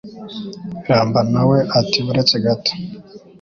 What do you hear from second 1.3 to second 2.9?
na we ati buretse gato